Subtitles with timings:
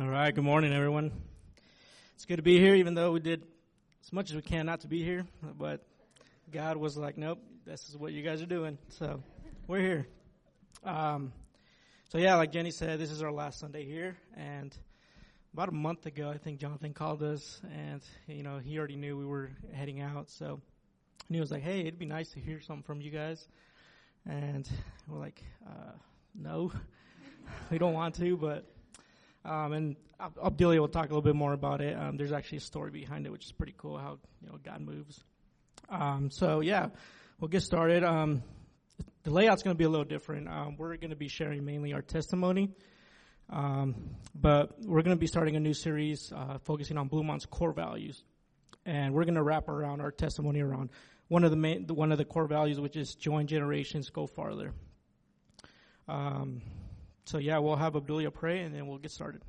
[0.00, 1.12] All right, good morning, everyone.
[2.14, 3.42] It's good to be here, even though we did
[4.02, 5.26] as much as we can not to be here.
[5.58, 5.84] But
[6.50, 8.78] God was like, nope, this is what you guys are doing.
[8.88, 9.22] So
[9.66, 10.06] we're here.
[10.82, 11.34] Um,
[12.08, 14.16] so, yeah, like Jenny said, this is our last Sunday here.
[14.34, 14.74] And
[15.52, 19.18] about a month ago, I think Jonathan called us, and, you know, he already knew
[19.18, 20.30] we were heading out.
[20.30, 20.58] So
[21.28, 23.46] and he was like, hey, it'd be nice to hear something from you guys.
[24.26, 24.66] And
[25.06, 25.92] we're like, uh,
[26.34, 26.72] no,
[27.70, 28.64] we don't want to, but
[29.44, 31.98] um, and Abdelia will talk a little bit more about it.
[31.98, 34.80] Um, there's actually a story behind it, which is pretty cool how you know God
[34.80, 35.22] moves.
[35.88, 36.88] Um, so yeah,
[37.40, 38.04] we'll get started.
[38.04, 38.42] Um,
[39.24, 40.48] the layout's going to be a little different.
[40.48, 42.70] Um, we're going to be sharing mainly our testimony,
[43.50, 43.94] um,
[44.34, 48.22] but we're going to be starting a new series uh, focusing on Bluemont's core values,
[48.86, 50.90] and we're going to wrap around our testimony around
[51.28, 54.72] one of the main, one of the core values, which is join generations, go farther.
[56.08, 56.62] Um,
[57.24, 59.42] so yeah, we'll have Abdulia pray and then we'll get started.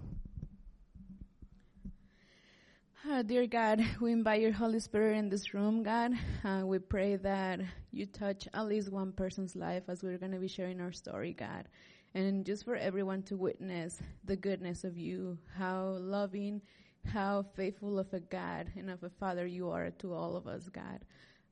[3.09, 6.13] Uh, dear God, we invite your Holy Spirit in this room, God.
[6.45, 7.59] Uh, we pray that
[7.91, 11.33] you touch at least one person's life as we're going to be sharing our story,
[11.33, 11.67] God.
[12.13, 16.61] And just for everyone to witness the goodness of you, how loving,
[17.05, 20.69] how faithful of a God and of a Father you are to all of us,
[20.69, 20.99] God.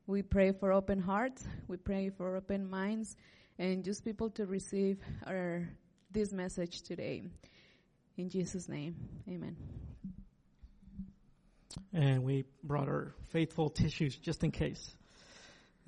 [0.08, 1.46] We pray for open hearts.
[1.68, 3.18] We pray for open minds
[3.60, 5.68] and just people to receive our
[6.12, 7.24] this message today.
[8.18, 8.96] In Jesus' name,
[9.30, 9.56] amen.
[11.94, 14.94] And we brought our faithful tissues just in case.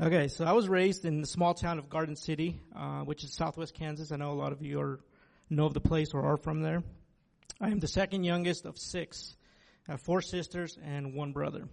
[0.02, 3.34] Okay, so I was raised in the small town of Garden City, uh, which is
[3.34, 4.12] southwest Kansas.
[4.12, 5.00] I know a lot of you are
[5.50, 6.84] know of the place or are from there.
[7.60, 9.36] I am the second youngest of six.
[9.88, 11.68] I have four sisters and one brother.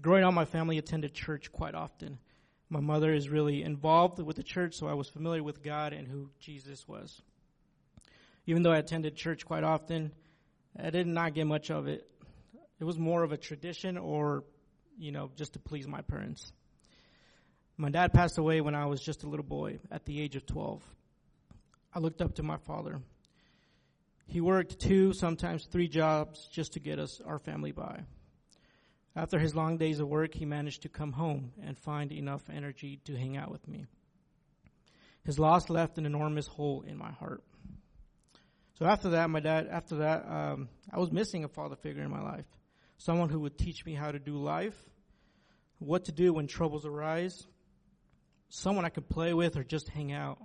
[0.00, 2.18] Growing up, my family attended church quite often.
[2.68, 6.06] My mother is really involved with the church, so I was familiar with God and
[6.06, 7.22] who Jesus was
[8.46, 10.12] even though I attended church quite often,
[10.78, 12.08] I did not get much of it.
[12.80, 14.44] It was more of a tradition or,
[14.98, 16.52] you know, just to please my parents.
[17.76, 20.46] My dad passed away when I was just a little boy at the age of
[20.46, 20.82] 12.
[21.94, 23.00] I looked up to my father.
[24.26, 28.00] He worked two, sometimes three jobs just to get us, our family by.
[29.16, 33.00] After his long days of work, he managed to come home and find enough energy
[33.04, 33.86] to hang out with me.
[35.24, 37.42] His loss left an enormous hole in my heart.
[38.78, 42.10] So after that, my dad, after that, um, I was missing a father figure in
[42.10, 42.46] my life.
[42.98, 44.74] Someone who would teach me how to do life,
[45.78, 47.46] what to do when troubles arise,
[48.48, 50.38] someone I could play with or just hang out.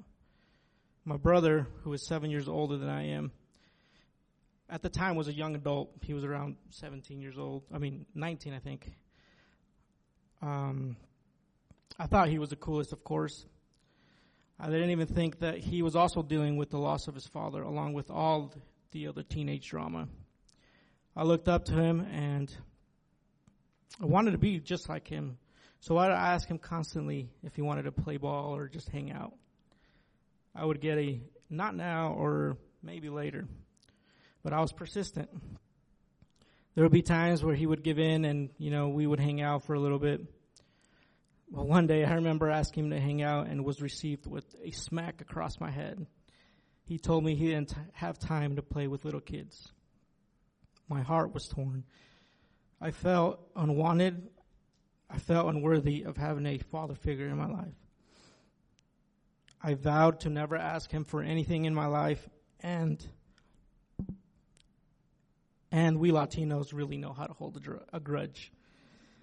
[1.06, 3.32] My brother, who is seven years older than I am,
[4.70, 5.92] at the time was a young adult.
[6.04, 7.64] He was around 17 years old.
[7.74, 8.92] I mean, 19, I think.
[10.42, 10.98] Um,
[11.98, 13.46] I thought he was the coolest, of course.
[14.60, 17.62] I didn't even think that he was also dealing with the loss of his father,
[17.62, 18.54] along with all
[18.92, 20.10] the other teenage drama.
[21.16, 22.54] I looked up to him and
[24.02, 25.38] I wanted to be just like him.
[25.80, 29.34] So I'd ask him constantly if he wanted to play ball or just hang out.
[30.54, 33.48] I would get a not now or maybe later.
[34.44, 35.30] But I was persistent.
[36.76, 39.42] There would be times where he would give in and, you know, we would hang
[39.42, 40.22] out for a little bit.
[41.52, 44.70] Well, one day I remember asking him to hang out and was received with a
[44.70, 46.06] smack across my head.
[46.84, 49.72] He told me he didn't have time to play with little kids.
[50.88, 51.86] My heart was torn.
[52.80, 54.30] I felt unwanted.
[55.10, 57.74] I felt unworthy of having a father figure in my life.
[59.60, 63.04] I vowed to never ask him for anything in my life and
[65.72, 68.52] and we Latinos really know how to hold a, dr- a grudge.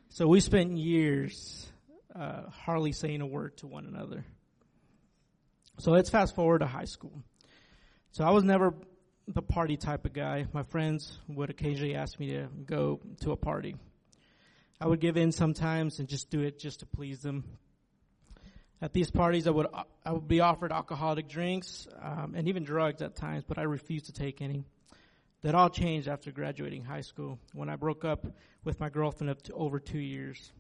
[0.08, 1.70] So we spent years
[2.18, 4.24] uh, hardly saying a word to one another.
[5.78, 7.22] So let's fast forward to high school.
[8.12, 8.74] So I was never
[9.28, 10.46] the party type of guy.
[10.52, 13.76] My friends would occasionally ask me to go to a party.
[14.80, 17.44] I would give in sometimes and just do it just to please them.
[18.80, 19.66] At these parties, I would
[20.04, 24.06] I would be offered alcoholic drinks um, and even drugs at times, but I refused
[24.06, 24.64] to take any.
[25.42, 28.26] That all changed after graduating high school when I broke up
[28.64, 30.52] with my girlfriend of over two years.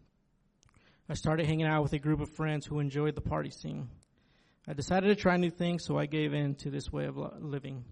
[1.08, 3.88] I started hanging out with a group of friends who enjoyed the party scene.
[4.66, 7.84] I decided to try new things, so I gave in to this way of living.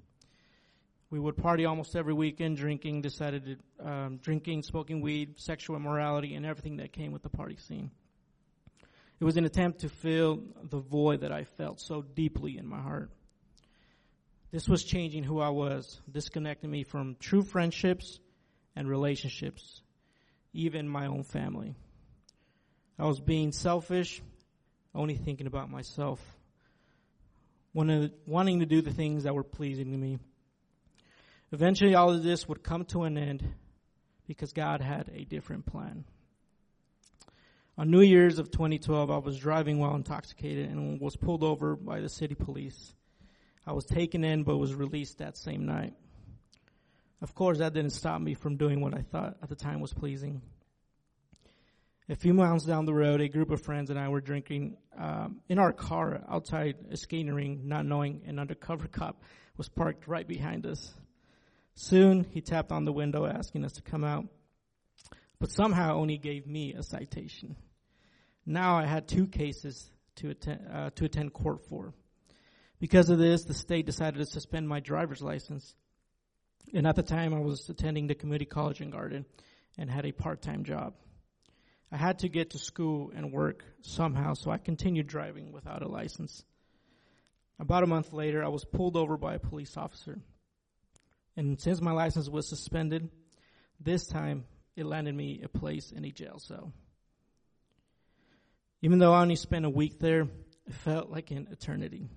[1.11, 6.34] We would party almost every weekend, drinking, decided to, um, drinking, smoking weed, sexual immorality,
[6.34, 7.93] and everything that came with the party scene.
[9.20, 12.81] It was an attempt to fill the void that I felt so deeply in my
[12.81, 13.12] heart.
[14.50, 18.19] This was changing who I was, disconnecting me from true friendships
[18.75, 19.82] and relationships,
[20.52, 21.76] even my own family.
[22.99, 24.23] I was being selfish,
[24.94, 26.20] only thinking about myself,
[27.73, 30.19] wanting to do the things that were pleasing to me.
[31.50, 33.44] Eventually, all of this would come to an end
[34.26, 36.05] because God had a different plan.
[37.76, 42.00] On New Year's of 2012, I was driving while intoxicated and was pulled over by
[42.00, 42.94] the city police.
[43.67, 45.94] I was taken in but was released that same night.
[47.20, 49.93] Of course, that didn't stop me from doing what I thought at the time was
[49.93, 50.43] pleasing.
[52.06, 55.40] A few miles down the road, a group of friends and I were drinking um,
[55.48, 59.22] in our car outside a skating rink, not knowing an undercover cop
[59.56, 60.92] was parked right behind us.
[61.74, 64.26] Soon, he tapped on the window asking us to come out,
[65.40, 67.56] but somehow only gave me a citation.
[68.44, 71.94] Now I had two cases to attend, uh, to attend court for.
[72.80, 75.74] Because of this, the state decided to suspend my driver's license.
[76.74, 79.24] And at the time, I was attending the community college in Garden
[79.78, 80.92] and had a part-time job.
[81.94, 85.87] I had to get to school and work somehow, so I continued driving without a
[85.87, 86.44] license.
[87.61, 90.19] About a month later, I was pulled over by a police officer.
[91.37, 93.11] And since my license was suspended,
[93.79, 94.44] this time
[94.75, 96.73] it landed me a place in a jail cell.
[98.82, 100.23] Even though I only spent a week there,
[100.67, 102.08] it felt like an eternity.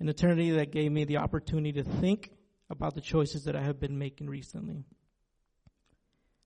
[0.00, 2.30] An eternity that gave me the opportunity to think
[2.68, 4.84] about the choices that I have been making recently.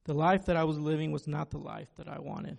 [0.06, 2.58] The life that I was living was not the life that I wanted.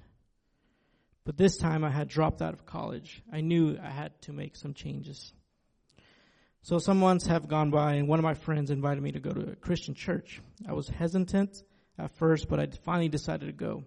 [1.24, 3.24] But this time I had dropped out of college.
[3.32, 5.34] I knew I had to make some changes.
[6.62, 9.32] So some months have gone by and one of my friends invited me to go
[9.32, 10.42] to a Christian church.
[10.68, 11.64] I was hesitant
[11.98, 13.86] at first, but I finally decided to go.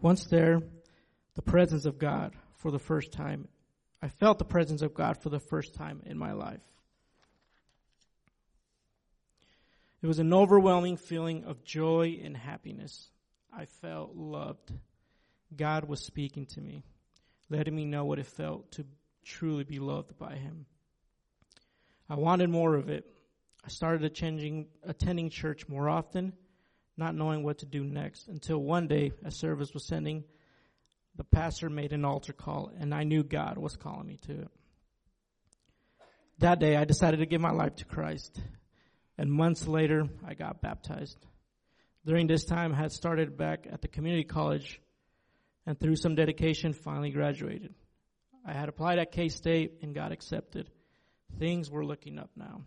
[0.00, 0.60] Once there,
[1.34, 3.48] the presence of God for the first time.
[4.00, 6.62] I felt the presence of God for the first time in my life.
[10.02, 13.08] It was an overwhelming feeling of joy and happiness.
[13.56, 14.72] I felt loved.
[15.54, 16.82] God was speaking to me,
[17.48, 18.84] letting me know what it felt to
[19.24, 20.66] truly be loved by Him.
[22.08, 23.06] I wanted more of it.
[23.64, 26.32] I started attending, attending church more often,
[26.96, 30.24] not knowing what to do next, until one day a service was sending,
[31.14, 34.48] the pastor made an altar call, and I knew God was calling me to it.
[36.38, 38.40] That day I decided to give my life to Christ.
[39.18, 41.18] And months later, I got baptized.
[42.04, 44.80] During this time, I had started back at the community college
[45.66, 47.74] and through some dedication, finally graduated.
[48.44, 50.68] I had applied at K-State and got accepted.
[51.38, 52.62] Things were looking up now.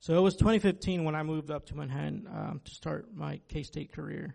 [0.00, 3.92] So it was 2015 when I moved up to Manhattan um, to start my K-State
[3.92, 4.34] career.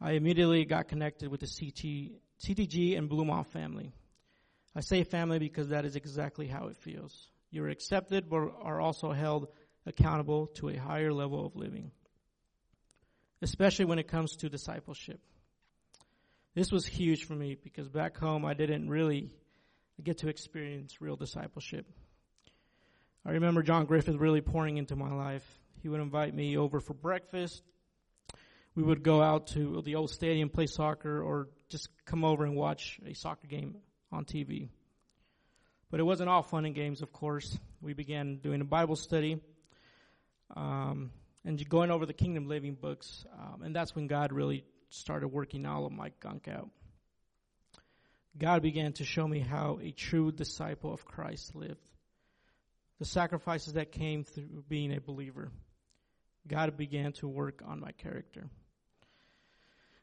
[0.00, 2.12] I immediately got connected with the CT,
[2.42, 3.92] CTG and Bluemont family.
[4.74, 7.28] I say family because that is exactly how it feels.
[7.56, 9.48] You're accepted but are also held
[9.86, 11.90] accountable to a higher level of living,
[13.40, 15.20] especially when it comes to discipleship.
[16.54, 19.30] This was huge for me because back home I didn't really
[20.04, 21.86] get to experience real discipleship.
[23.24, 25.46] I remember John Griffith really pouring into my life.
[25.82, 27.62] He would invite me over for breakfast.
[28.74, 32.54] We would go out to the old stadium, play soccer, or just come over and
[32.54, 33.76] watch a soccer game
[34.12, 34.68] on TV.
[35.90, 37.56] But it wasn't all fun and games, of course.
[37.80, 39.40] We began doing a Bible study
[40.56, 41.12] um,
[41.44, 45.64] and going over the Kingdom Living books, um, and that's when God really started working
[45.64, 46.68] all of my gunk out.
[48.38, 51.88] God began to show me how a true disciple of Christ lived.
[52.98, 55.50] The sacrifices that came through being a believer.
[56.46, 58.48] God began to work on my character.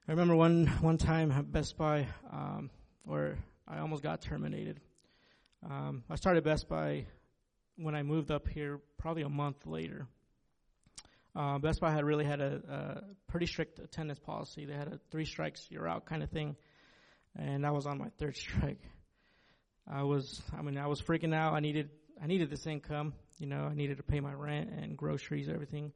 [0.07, 2.69] I remember one one time at Best Buy um,
[3.03, 4.79] where I almost got terminated.
[5.69, 7.05] Um, I started Best Buy
[7.77, 10.07] when I moved up here, probably a month later.
[11.35, 14.65] Uh, Best Buy had really had a, a, pretty strict attendance policy.
[14.65, 16.55] They had a three strikes, you're out kind of thing,
[17.35, 18.81] and I was on my third strike.
[19.89, 21.53] I was, I mean, I was freaking out.
[21.53, 21.89] I needed,
[22.21, 23.13] I needed this income.
[23.39, 25.93] You know, I needed to pay my rent and groceries, everything,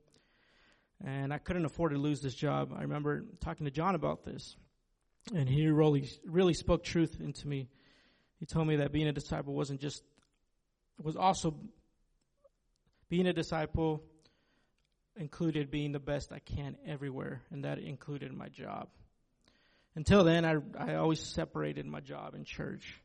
[1.04, 2.74] and I couldn't afford to lose this job.
[2.76, 4.56] I remember talking to John about this,
[5.36, 7.68] and he really, really spoke truth into me.
[8.40, 10.04] He told me that being a disciple wasn't just,
[11.02, 11.56] was also,
[13.10, 14.04] being a disciple
[15.16, 18.88] included being the best I can everywhere, and that included my job.
[19.96, 23.02] Until then, I, I always separated my job and church.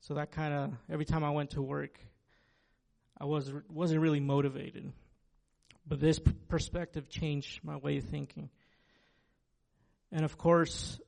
[0.00, 1.98] So that kind of, every time I went to work,
[3.20, 4.92] I was, wasn't really motivated.
[5.86, 8.50] But this p- perspective changed my way of thinking.
[10.12, 11.00] And of course,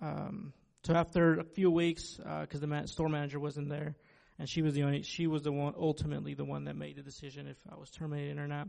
[0.00, 3.96] um, so after a few weeks, because uh, the store manager wasn't there,
[4.38, 7.02] and she was the only, she was the one, ultimately the one that made the
[7.02, 8.68] decision if I was terminated or not.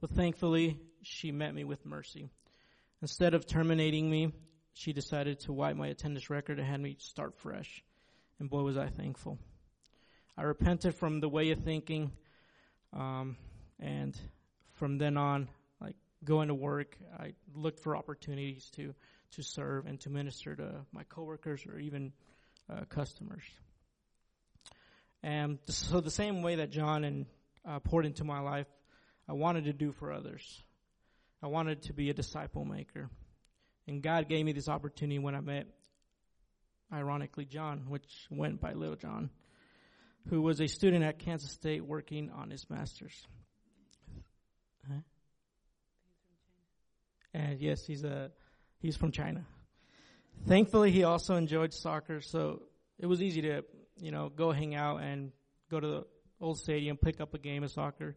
[0.00, 2.28] But thankfully, she met me with mercy.
[3.00, 4.32] Instead of terminating me,
[4.72, 7.84] she decided to wipe my attendance record and had me start fresh.
[8.40, 9.38] And boy, was I thankful.
[10.36, 12.12] I repented from the way of thinking
[12.92, 13.36] Um,
[13.78, 14.18] and
[14.74, 15.48] from then on,
[15.80, 18.94] like going to work, I looked for opportunities to
[19.32, 22.12] to serve and to minister to my coworkers or even
[22.70, 23.42] uh, customers.
[25.22, 27.26] And so the same way that John and
[27.66, 28.66] uh, poured into my life,
[29.28, 30.62] I wanted to do for others.
[31.42, 33.10] I wanted to be a disciple maker.
[33.86, 35.66] And God gave me this opportunity when I met,
[36.92, 39.30] ironically, John, which went by Little John,
[40.28, 43.26] who was a student at Kansas State working on his master's.
[44.88, 45.00] Huh?
[47.34, 48.30] And yes, he's a
[48.80, 49.44] he's from China.
[50.46, 52.62] Thankfully, he also enjoyed soccer, so
[52.98, 53.62] it was easy to
[54.00, 55.32] you know go hang out and
[55.70, 56.04] go to the
[56.40, 58.16] old stadium, pick up a game of soccer.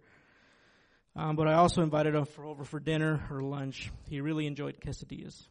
[1.16, 3.92] Um, but I also invited him for over for dinner or lunch.
[4.08, 5.48] He really enjoyed quesadillas.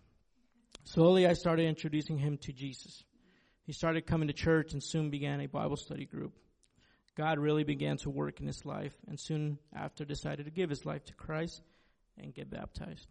[0.84, 3.04] Slowly, I started introducing him to Jesus.
[3.66, 6.32] He started coming to church and soon began a Bible study group.
[7.16, 10.86] God really began to work in his life and soon after decided to give his
[10.86, 11.60] life to Christ
[12.16, 13.06] and get baptized.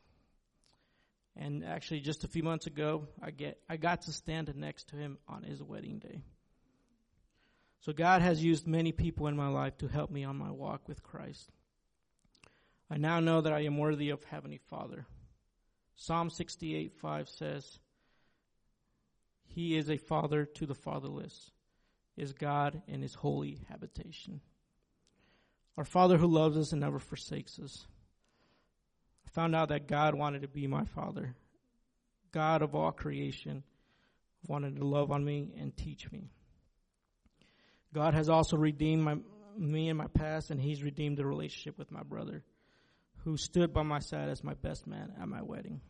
[1.41, 4.97] And actually, just a few months ago, I get I got to stand next to
[4.97, 6.19] him on his wedding day.
[7.79, 10.89] So God has used many people in my life to help me on my walk
[10.89, 11.49] with Christ.
[12.91, 15.05] I now know that I am worthy of Heavenly Father.
[15.95, 17.79] Psalm 68 5 says,
[19.47, 21.51] He is a father to the fatherless,
[22.17, 24.41] is God in His holy habitation.
[25.77, 27.85] Our Father who loves us and never forsakes us.
[29.33, 31.35] Found out that God wanted to be my Father.
[32.31, 33.63] God of all creation
[34.47, 36.29] wanted to love on me and teach me.
[37.93, 39.17] God has also redeemed my,
[39.57, 42.43] me in my past, and He's redeemed the relationship with my brother,
[43.23, 45.81] who stood by my side as my best man at my wedding.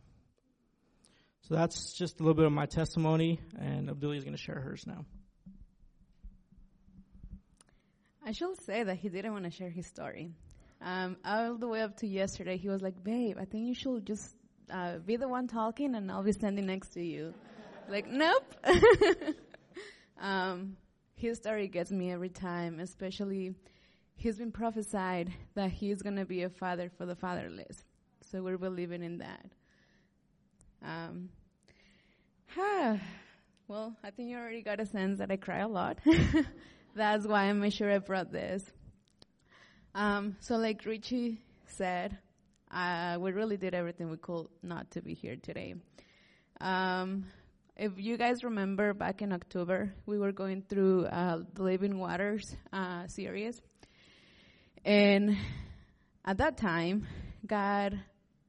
[1.42, 4.60] So that's just a little bit of my testimony, and Abdullah is going to share
[4.60, 5.04] hers now.
[8.24, 10.30] I should say that he didn't want to share his story.
[10.82, 14.06] Um, all the way up to yesterday, he was like, "Babe, I think you should
[14.06, 14.34] just
[14.70, 17.34] uh, be the one talking, and I'll be standing next to you."
[17.90, 18.54] like, nope.
[20.20, 20.76] um,
[21.14, 23.54] his story gets me every time, especially
[24.14, 27.84] he's been prophesied that he's going to be a father for the fatherless.
[28.30, 29.46] So we're believing in that.
[30.82, 31.28] Um,
[33.68, 35.98] well, I think you already got a sense that I cry a lot.
[36.94, 38.64] That's why I'm sure I brought this.
[39.94, 42.16] Um, so, like Richie said,
[42.70, 45.74] uh, we really did everything we could not to be here today.
[46.60, 47.26] Um,
[47.76, 52.54] if you guys remember back in October, we were going through uh, the Living Waters
[52.72, 53.60] uh, series.
[54.84, 55.36] And
[56.24, 57.06] at that time,
[57.46, 57.98] God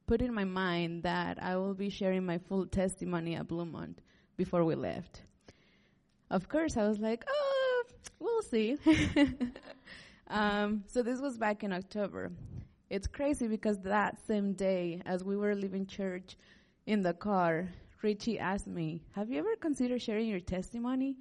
[0.05, 3.95] put in my mind that I will be sharing my full testimony at Bluemont
[4.37, 5.21] before we left.
[6.29, 7.83] Of course, I was like, oh,
[8.19, 8.77] we'll see.
[10.31, 12.31] um, so this was back in October.
[12.89, 16.37] It's crazy because that same day, as we were leaving church
[16.85, 17.69] in the car,
[18.01, 21.17] Richie asked me, Have you ever considered sharing your testimony?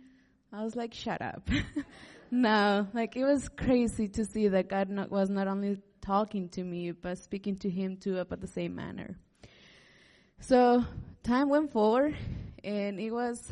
[0.52, 1.48] I was like, Shut up.
[2.30, 6.62] no, like it was crazy to see that God not, was not only talking to
[6.62, 9.16] me, but speaking to him too about the same manner.
[10.40, 10.84] So
[11.22, 12.16] time went forward,
[12.62, 13.50] and it was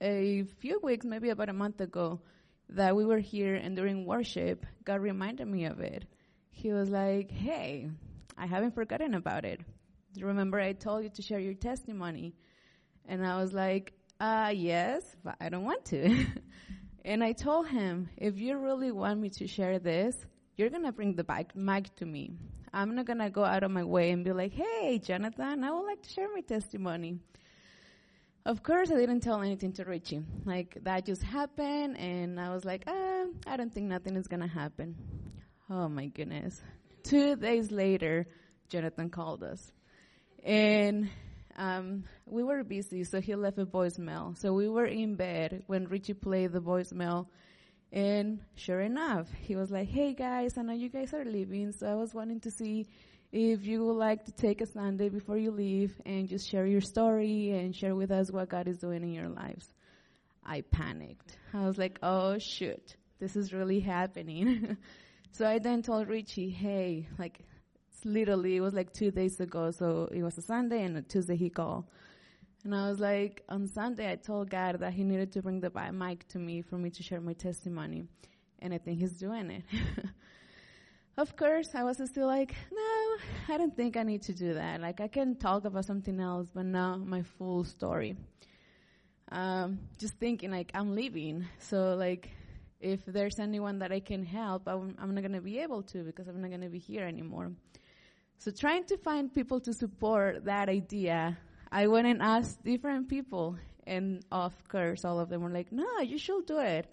[0.00, 2.20] a few weeks, maybe about a month ago,
[2.74, 6.04] that we were here, and during worship, God reminded me of it.
[6.50, 7.90] He was like, Hey,
[8.36, 9.60] I haven't forgotten about it
[10.12, 12.34] Do you remember I told you to share your testimony?
[13.06, 16.26] And I was like, uh, yes, but I don't want to.
[17.04, 20.16] and I told him, if you really want me to share this,
[20.56, 22.30] you're going to bring the mic, mic to me.
[22.72, 25.70] I'm not going to go out of my way and be like, hey, Jonathan, I
[25.70, 27.18] would like to share my testimony.
[28.46, 30.22] Of course, I didn't tell anything to Richie.
[30.44, 34.46] Like, that just happened, and I was like, uh, I don't think nothing is to
[34.46, 34.96] happen.
[35.70, 36.60] Oh my goodness.
[37.04, 38.26] Two days later,
[38.68, 39.72] Jonathan called us.
[40.42, 41.08] And
[41.56, 44.36] um, we were busy, so he left a voicemail.
[44.36, 47.26] So we were in bed when Richie played the voicemail.
[47.92, 51.86] And sure enough, he was like, Hey guys, I know you guys are leaving, so
[51.86, 52.88] I was wanting to see
[53.34, 56.80] if you would like to take a Sunday before you leave and just share your
[56.80, 59.68] story and share with us what God is doing in your lives.
[60.46, 61.36] I panicked.
[61.52, 64.76] I was like, oh shoot, this is really happening.
[65.32, 67.40] so I then told Richie, hey, like,
[67.90, 69.72] it's literally, it was like two days ago.
[69.72, 71.86] So it was a Sunday and a Tuesday he called.
[72.62, 75.72] And I was like, on Sunday, I told God that he needed to bring the
[75.92, 78.04] mic to me for me to share my testimony.
[78.60, 79.64] And I think he's doing it.
[81.16, 84.80] of course, I was still like, no, I don't think I need to do that.
[84.80, 88.16] Like, I can talk about something else, but not my full story.
[89.30, 91.46] Um, just thinking, like, I'm leaving.
[91.58, 92.30] So, like,
[92.80, 96.02] if there's anyone that I can help, I'm, I'm not going to be able to
[96.02, 97.52] because I'm not going to be here anymore.
[98.38, 101.38] So trying to find people to support that idea,
[101.72, 103.56] I went and asked different people,
[103.86, 106.86] and of course, all of them were like, "No, you should do it."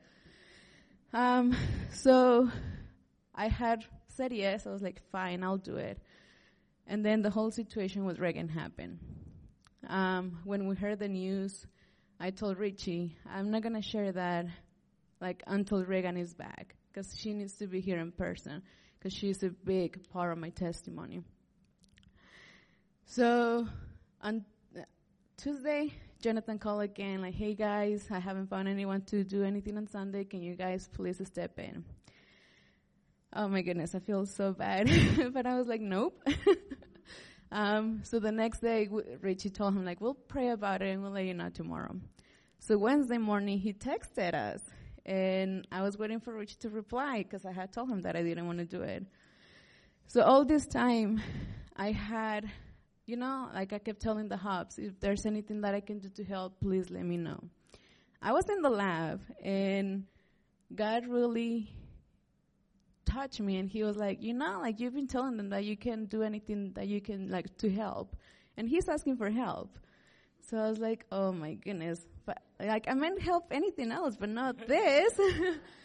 [1.11, 1.53] Um,
[1.91, 2.49] so
[3.35, 3.83] I had
[4.15, 4.67] said yes.
[4.67, 5.99] I was like, "Fine, I'll do it."
[6.87, 8.99] And then the whole situation with Reagan happened.
[9.87, 11.65] Um, when we heard the news,
[12.19, 14.45] I told Richie, "I'm not gonna share that,
[15.19, 18.61] like until Reagan is back, because she needs to be here in person,
[18.97, 21.23] because she's a big part of my testimony."
[23.05, 23.67] So
[24.21, 24.45] on
[25.37, 25.91] Tuesday,
[26.21, 30.23] Jonathan called again, like, hey guys, I haven't found anyone to do anything on Sunday.
[30.23, 31.83] Can you guys please step in?
[33.33, 34.89] Oh my goodness, I feel so bad.
[35.33, 36.21] but I was like, nope.
[37.51, 41.01] um, so the next day, w- Richie told him, like, we'll pray about it and
[41.01, 41.95] we'll let you know tomorrow.
[42.59, 44.61] So Wednesday morning, he texted us.
[45.05, 48.21] And I was waiting for Richie to reply because I had told him that I
[48.21, 49.05] didn't want to do it.
[50.07, 51.21] So all this time,
[51.75, 52.51] I had
[53.11, 56.07] you know, like I kept telling the hubs, if there's anything that I can do
[56.09, 57.43] to help, please let me know.
[58.21, 60.05] I was in the lab and
[60.73, 61.69] God really
[63.11, 65.75] touched me and he was like, you know, like you've been telling them that you
[65.75, 68.15] can do anything that you can like to help.
[68.57, 69.77] And he's asking for help.
[70.49, 71.99] So I was like, oh my goodness.
[72.25, 75.19] But like I meant help anything else, but not this.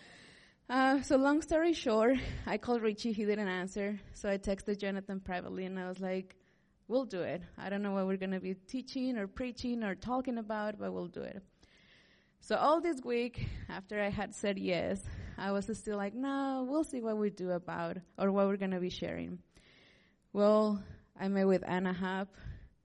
[0.71, 2.17] uh, so long story short,
[2.47, 3.99] I called Richie, he didn't answer.
[4.15, 6.37] So I texted Jonathan privately and I was like,
[6.89, 7.43] we'll do it.
[7.59, 10.93] I don't know what we're going to be teaching or preaching or talking about, but
[10.93, 11.43] we'll do it.
[12.41, 15.03] So all this week, after I had said yes,
[15.39, 18.71] I was still like, no, we'll see what we do about or what we're going
[18.71, 19.39] to be sharing.
[20.33, 20.83] Well,
[21.19, 22.29] I met with Anna Hap.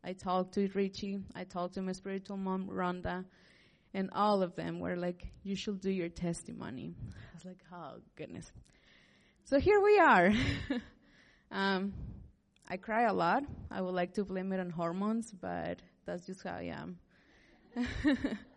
[0.04, 1.20] I talked to Richie.
[1.36, 3.26] I talked to my spiritual mom, Rhonda.
[3.94, 6.96] And all of them were like, you should do your testimony.
[7.10, 8.52] I was like, oh, goodness.
[9.46, 10.32] So here we are.
[11.52, 11.94] um,
[12.70, 13.44] I cry a lot.
[13.70, 16.98] I would like to blame it on hormones, but that's just how I am.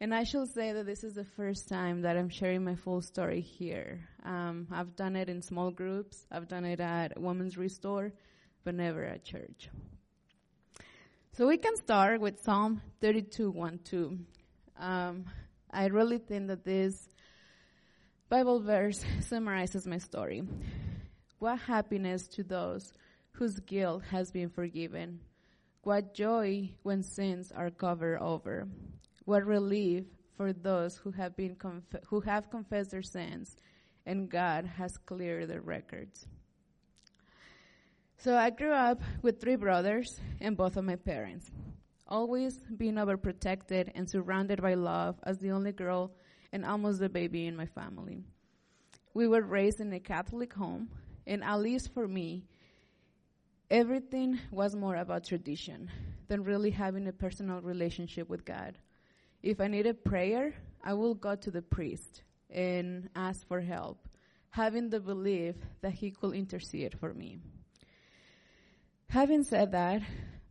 [0.00, 3.00] and I should say that this is the first time that I'm sharing my full
[3.00, 4.06] story here.
[4.24, 6.26] Um, I've done it in small groups.
[6.30, 8.12] I've done it at Women's Restore,
[8.64, 9.70] but never at church.
[11.32, 14.18] So we can start with Psalm 32, 1, 2.
[14.78, 15.24] Um,
[15.70, 17.08] I really think that this
[18.28, 20.42] Bible verse summarizes my story.
[21.38, 22.92] What happiness to those
[23.32, 25.20] whose guilt has been forgiven.
[25.82, 28.66] What joy when sins are covered over.
[29.26, 30.04] What relief
[30.36, 33.56] for those who have been conf- who have confessed their sins
[34.06, 36.26] and God has cleared their records.
[38.18, 41.50] So I grew up with three brothers and both of my parents.
[42.08, 46.12] Always being overprotected and surrounded by love as the only girl
[46.52, 48.24] and almost the baby in my family.
[49.12, 50.88] We were raised in a Catholic home,
[51.26, 52.44] and at least for me,
[53.70, 55.90] everything was more about tradition
[56.28, 58.78] than really having a personal relationship with God.
[59.46, 64.08] If I needed prayer, I will go to the priest and ask for help,
[64.50, 67.38] having the belief that he could intercede for me.
[69.08, 70.02] Having said that,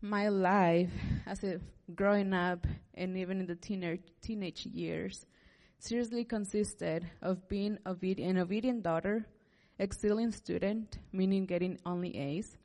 [0.02, 0.94] my life
[1.26, 1.60] as a
[1.94, 5.26] growing up and even in the teenage, teenage years
[5.78, 9.28] seriously consisted of being an obedient daughter,
[9.78, 12.58] excelling student, meaning getting only A's,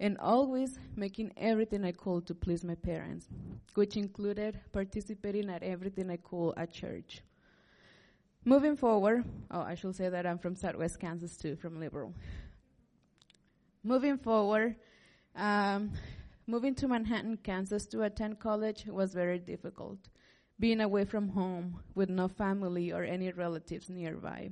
[0.00, 3.28] and always making everything I could to please my parents,
[3.74, 7.22] which included participating at everything I could at church.
[8.44, 12.12] Moving forward, oh, I should say that I'm from Southwest Kansas too, from Liberal.
[13.82, 14.76] Moving forward,
[15.36, 15.92] um,
[16.46, 19.98] moving to Manhattan, Kansas to attend college was very difficult.
[20.60, 24.50] Being away from home with no family or any relatives nearby.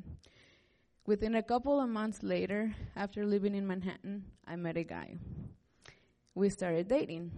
[1.04, 5.16] Within a couple of months later, after living in Manhattan, I met a guy.
[6.36, 7.32] We started dating,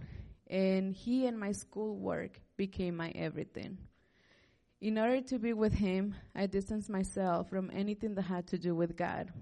[0.47, 3.79] and he and my schoolwork became my everything.
[4.81, 8.75] In order to be with him, I distanced myself from anything that had to do
[8.75, 9.33] with God.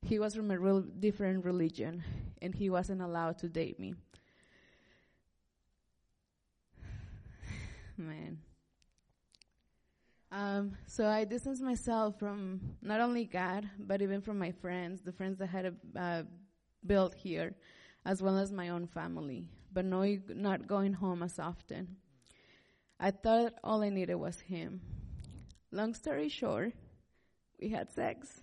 [0.00, 2.02] He was from a real different religion,
[2.40, 3.94] and he wasn't allowed to date me.
[7.98, 8.38] Man.
[10.34, 15.12] Um, so I distanced myself from not only God, but even from my friends, the
[15.12, 16.24] friends that had uh,
[16.84, 17.54] built here,
[18.04, 21.96] as well as my own family, but no, not going home as often.
[22.98, 24.80] I thought all I needed was him.
[25.70, 26.72] Long story short,
[27.60, 28.40] we had sex.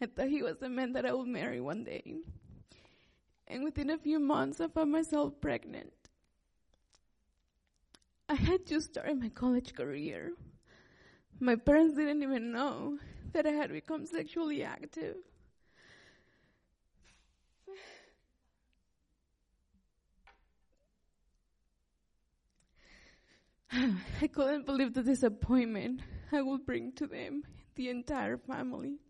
[0.00, 2.14] I thought he was the man that I would marry one day.
[3.46, 5.92] And within a few months, I found myself pregnant.
[8.28, 10.32] I had just started my college career.
[11.40, 12.98] My parents didn't even know
[13.32, 15.16] that I had become sexually active.
[24.22, 26.00] I couldn't believe the disappointment
[26.32, 27.42] I would bring to them,
[27.74, 29.00] the entire family.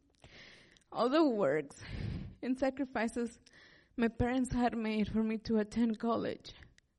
[0.91, 1.77] All the works
[2.43, 3.39] and sacrifices
[3.97, 6.53] my parents had made for me to attend college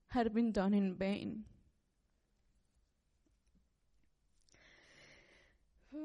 [0.07, 1.43] had been done in vain.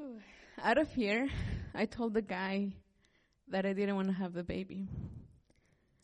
[0.63, 1.27] Out of fear,
[1.73, 2.73] I told the guy
[3.47, 4.87] that I didn't want to have the baby.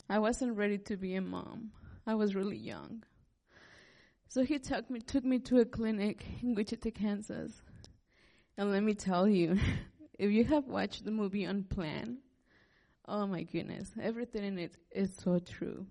[0.08, 1.70] I wasn't ready to be a mom.
[2.06, 3.04] I was really young.
[4.28, 7.52] So he took me, took me to a clinic in Wichita, Kansas.
[8.56, 9.58] And let me tell you,
[10.18, 12.18] if you have watched the movie Unplanned,
[13.06, 15.86] oh my goodness, everything in it is so true.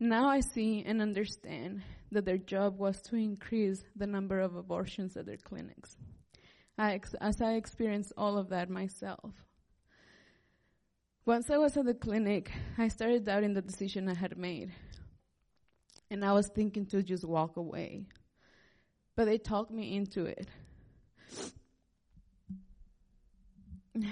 [0.00, 5.16] Now I see and understand that their job was to increase the number of abortions
[5.16, 5.96] at their clinics.
[6.78, 9.32] I ex- as I experienced all of that myself.
[11.24, 14.72] Once I was at the clinic, I started doubting the decision I had made.
[16.10, 18.06] And I was thinking to just walk away.
[19.14, 20.48] But they talked me into it.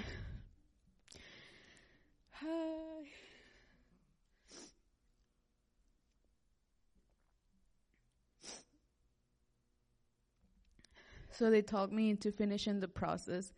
[11.41, 13.51] So they talked me into finishing the process.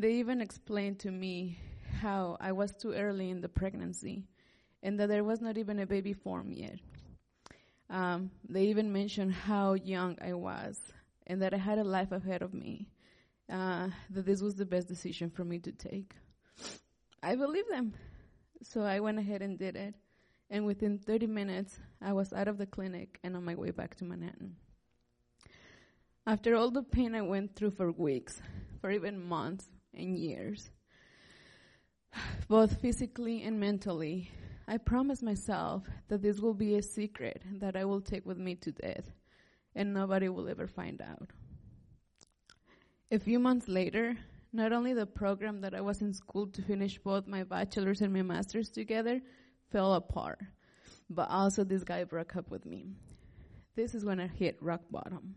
[0.00, 1.60] They even explained to me
[2.00, 4.24] how I was too early in the pregnancy
[4.82, 6.80] and that there was not even a baby form yet.
[7.88, 10.80] Um, they even mentioned how young I was
[11.28, 12.88] and that I had a life ahead of me,
[13.48, 16.16] uh, that this was the best decision for me to take.
[17.22, 17.94] I believed them.
[18.64, 19.94] So I went ahead and did it.
[20.50, 23.94] And within 30 minutes, I was out of the clinic and on my way back
[23.98, 24.56] to Manhattan.
[26.26, 28.40] After all the pain I went through for weeks,
[28.80, 30.70] for even months and years,
[32.48, 34.30] both physically and mentally,
[34.66, 38.54] I promised myself that this will be a secret that I will take with me
[38.54, 39.12] to death
[39.74, 41.28] and nobody will ever find out.
[43.10, 44.16] A few months later,
[44.50, 48.14] not only the program that I was in school to finish both my bachelor's and
[48.14, 49.20] my master's together
[49.70, 50.40] fell apart,
[51.10, 52.86] but also this guy broke up with me.
[53.76, 55.34] This is when I hit rock bottom.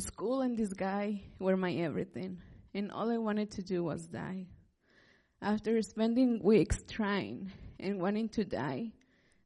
[0.00, 2.38] School and this guy were my everything,
[2.74, 4.46] and all I wanted to do was die.
[5.40, 8.92] After spending weeks trying and wanting to die,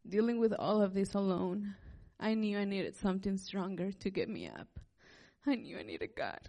[0.09, 1.75] dealing with all of this alone,
[2.19, 4.69] I knew I needed something stronger to get me up.
[5.47, 6.41] I knew I needed God.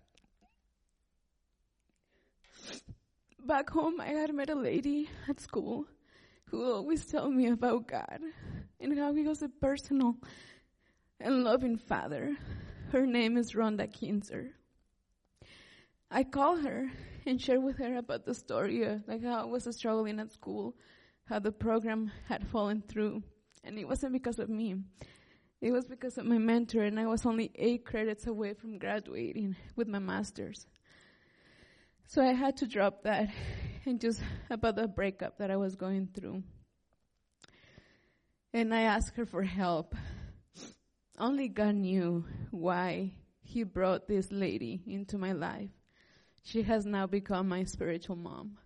[3.45, 5.85] Back home, I had met a lady at school
[6.45, 8.19] who always told me about God
[8.79, 10.15] and how He was a personal
[11.19, 12.37] and loving Father
[12.91, 14.51] her name is Rhonda Kinzer.
[16.11, 16.91] I called her
[17.25, 20.75] and shared with her about the story, like how I was struggling at school,
[21.25, 23.21] how the program had fallen through.
[23.63, 24.75] And it wasn't because of me.
[25.61, 29.55] It was because of my mentor, and I was only eight credits away from graduating
[29.75, 30.65] with my master's.
[32.07, 33.29] So I had to drop that
[33.85, 36.43] and just about the breakup that I was going through.
[38.53, 39.93] And I asked her for help.
[41.19, 45.69] Only God knew why He brought this lady into my life.
[46.43, 48.57] She has now become my spiritual mom.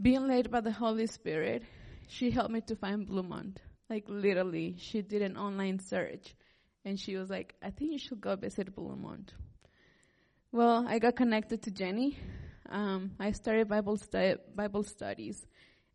[0.00, 1.62] Being led by the Holy Spirit,
[2.08, 3.56] she helped me to find Bluemont.
[3.88, 6.34] Like literally, she did an online search
[6.84, 9.30] and she was like, I think you should go visit Bluemont.
[10.52, 12.18] Well, I got connected to Jenny.
[12.68, 15.46] Um, I started Bible, stu- Bible studies.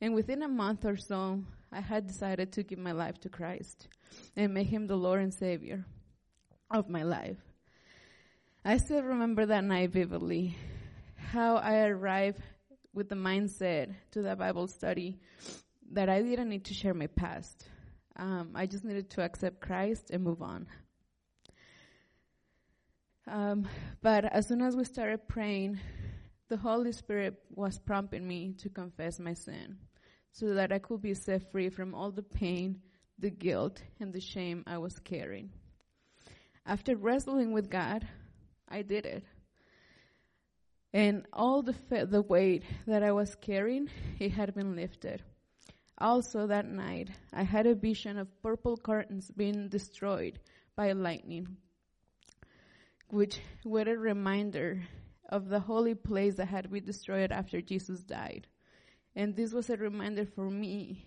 [0.01, 3.87] And within a month or so, I had decided to give my life to Christ
[4.35, 5.85] and make him the Lord and Savior
[6.71, 7.37] of my life.
[8.65, 10.57] I still remember that night vividly,
[11.15, 12.41] how I arrived
[12.93, 15.19] with the mindset to that Bible study
[15.91, 17.67] that I didn't need to share my past.
[18.15, 20.67] Um, I just needed to accept Christ and move on.
[23.27, 23.67] Um,
[24.01, 25.79] but as soon as we started praying,
[26.49, 29.77] the Holy Spirit was prompting me to confess my sin
[30.31, 32.81] so that I could be set free from all the pain,
[33.17, 35.51] the guilt, and the shame I was carrying.
[36.65, 38.07] After wrestling with God,
[38.67, 39.23] I did it.
[40.93, 43.89] And all the, fa- the weight that I was carrying,
[44.19, 45.23] it had been lifted.
[45.97, 50.39] Also that night, I had a vision of purple curtains being destroyed
[50.75, 51.57] by lightning,
[53.09, 54.81] which were a reminder
[55.27, 58.47] of the holy place that had been destroyed after Jesus died.
[59.19, 61.03] And this was a reminder for me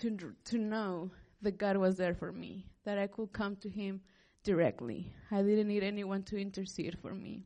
[0.00, 4.00] to, to know that God was there for me, that I could come to Him
[4.42, 5.12] directly.
[5.30, 7.44] I didn't need anyone to intercede for me.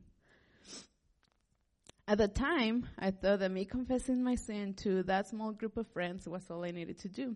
[2.07, 5.85] At the time, I thought that me confessing my sin to that small group of
[5.89, 7.35] friends was all I needed to do.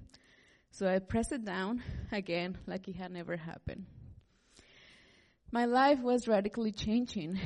[0.71, 3.85] So I pressed it down again like it had never happened.
[5.51, 7.39] My life was radically changing,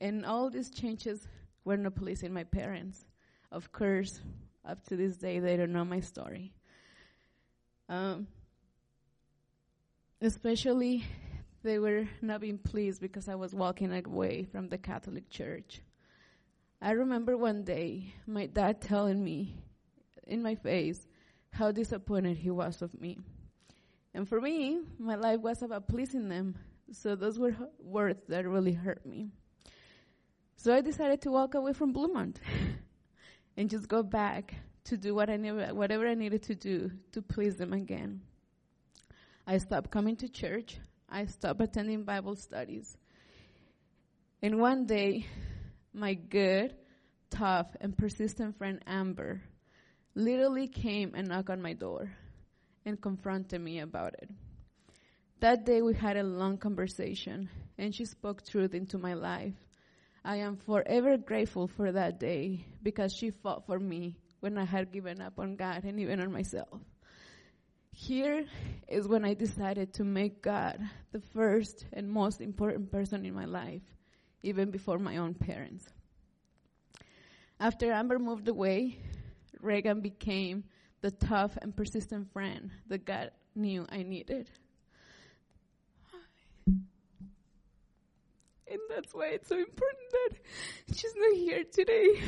[0.00, 1.28] and all these changes
[1.64, 3.04] were not pleasing my parents.
[3.52, 4.20] Of course,
[4.64, 6.52] up to this day, they don't know my story.
[7.88, 8.26] Um,
[10.20, 11.04] especially,
[11.62, 15.80] they were not being pleased because I was walking away from the Catholic Church.
[16.80, 19.54] I remember one day my dad telling me
[20.26, 21.06] in my face
[21.50, 23.18] how disappointed he was of me.
[24.14, 26.56] And for me, my life was about pleasing them.
[26.92, 29.30] So those were words that really hurt me.
[30.56, 32.36] So I decided to walk away from Bluemont
[33.56, 35.36] and just go back to do what I
[35.72, 38.20] whatever I needed to do to please them again.
[39.46, 40.78] I stopped coming to church.
[41.08, 42.96] I stopped attending Bible studies.
[44.42, 45.26] And one day,
[45.92, 46.74] my good,
[47.30, 49.42] tough, and persistent friend Amber
[50.14, 52.10] literally came and knocked on my door
[52.84, 54.30] and confronted me about it.
[55.40, 59.54] That day we had a long conversation and she spoke truth into my life.
[60.26, 64.90] I am forever grateful for that day because she fought for me when I had
[64.90, 66.80] given up on God and even on myself.
[67.92, 68.44] Here
[68.88, 70.80] is when I decided to make God
[71.12, 73.82] the first and most important person in my life,
[74.42, 75.86] even before my own parents.
[77.60, 78.98] After Amber moved away,
[79.60, 80.64] Reagan became
[81.02, 84.50] the tough and persistent friend that God knew I needed.
[88.68, 92.20] And that's why it's so important that she's not here today.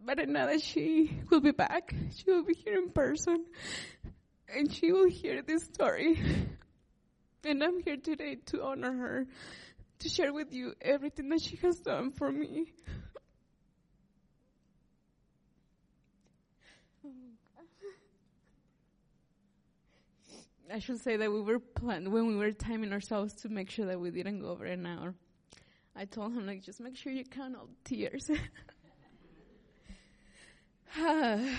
[0.00, 1.92] But I know that she will be back.
[2.16, 3.44] She will be here in person.
[4.48, 6.22] And she will hear this story.
[7.44, 9.26] And I'm here today to honor her,
[9.98, 12.72] to share with you everything that she has done for me.
[20.72, 23.86] I should say that we were planned when we were timing ourselves to make sure
[23.86, 25.14] that we didn't go over an hour.
[25.94, 28.28] I told him like, just make sure you count all tears.
[30.98, 31.52] I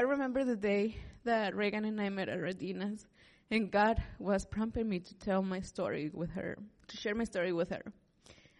[0.00, 3.06] remember the day that Reagan and I met at Radina's,
[3.50, 6.56] and God was prompting me to tell my story with her,
[6.88, 7.82] to share my story with her.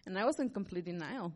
[0.05, 1.33] And I was in complete denial.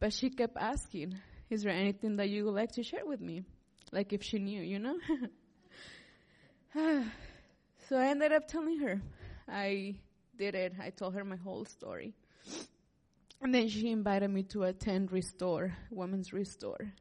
[0.00, 1.16] But she kept asking,
[1.48, 3.44] is there anything that you would like to share with me?
[3.92, 4.96] Like if she knew, you know?
[6.74, 9.00] so I ended up telling her.
[9.48, 9.96] I
[10.36, 10.74] did it.
[10.80, 12.14] I told her my whole story.
[13.40, 16.92] And then she invited me to attend Restore, Women's Restore.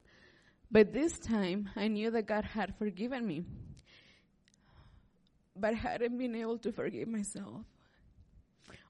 [0.72, 3.46] But this time, I knew that God had forgiven me.
[5.56, 7.62] But I hadn't been able to forgive myself.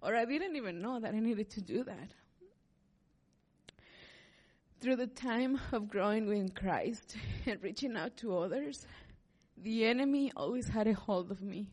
[0.02, 2.10] Or I didn't even know that I needed to do that.
[4.82, 8.86] Through the time of growing in Christ and reaching out to others,
[9.58, 11.68] the enemy always had a hold of me.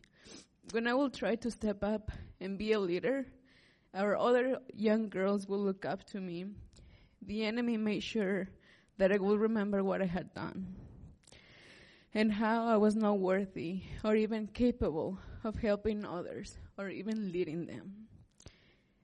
[0.70, 3.26] When I will try to step up and be a leader,
[3.92, 6.46] our other young girls will look up to me.
[7.20, 8.48] The enemy made sure
[8.98, 10.74] that I will remember what I had done
[12.14, 17.66] and how I was not worthy or even capable of helping others or even leading
[17.66, 18.06] them.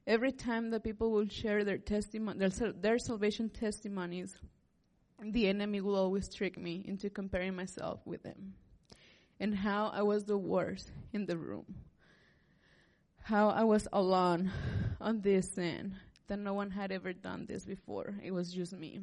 [0.07, 4.37] Every time that people will share their testimony, their, their salvation testimonies,
[5.21, 8.53] the enemy will always trick me into comparing myself with them
[9.39, 11.75] and how I was the worst in the room.
[13.23, 14.51] How I was alone
[14.99, 15.95] on this sin,
[16.27, 18.15] that no one had ever done this before.
[18.23, 19.01] It was just me.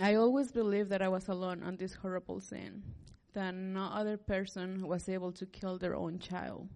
[0.00, 2.82] I always believed that I was alone on this horrible sin,
[3.34, 6.68] that no other person was able to kill their own child.